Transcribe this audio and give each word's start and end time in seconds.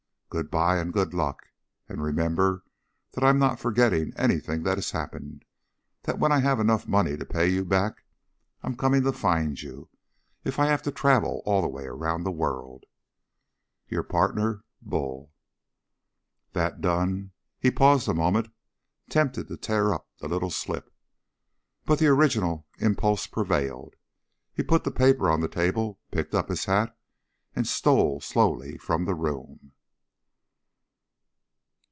Good 0.31 0.49
bye 0.49 0.77
and 0.77 0.93
good 0.93 1.13
luck, 1.13 1.41
and 1.89 2.01
remember 2.01 2.63
that 3.11 3.21
I'm 3.23 3.37
not 3.37 3.59
forgetting 3.59 4.13
anything 4.15 4.63
that 4.63 4.77
has 4.77 4.91
happened; 4.91 5.43
that 6.03 6.19
when 6.19 6.31
I 6.31 6.39
have 6.39 6.57
enough 6.57 6.87
money 6.87 7.17
to 7.17 7.25
pay 7.25 7.49
you 7.49 7.65
back 7.65 8.05
I'm 8.63 8.77
coming 8.77 9.03
to 9.03 9.11
find 9.11 9.61
you 9.61 9.89
if 10.45 10.57
I 10.57 10.67
have 10.67 10.81
to 10.83 10.91
travel 10.93 11.41
all 11.45 11.61
the 11.61 11.67
way 11.67 11.83
around 11.83 12.23
the 12.23 12.31
world._ 12.31 12.83
Your 13.89 14.03
pardner, 14.03 14.63
BULL 14.81 15.33
That 16.53 16.79
done, 16.79 17.33
he 17.59 17.69
paused 17.69 18.07
a 18.07 18.13
moment, 18.13 18.53
tempted 19.09 19.49
to 19.49 19.57
tear 19.57 19.93
up 19.93 20.07
the 20.21 20.29
little 20.29 20.49
slip. 20.49 20.93
But 21.83 21.99
the 21.99 22.07
original 22.07 22.65
impulse 22.79 23.27
prevailed. 23.27 23.95
He 24.53 24.63
put 24.63 24.85
the 24.85 24.91
paper 24.91 25.29
on 25.29 25.41
the 25.41 25.49
table, 25.49 25.99
picked 26.09 26.33
up 26.33 26.47
his 26.47 26.63
hat, 26.63 26.97
and 27.53 27.67
stole 27.67 28.21
slowly 28.21 28.77
from 28.77 29.03
the 29.03 29.13
room. 29.13 29.73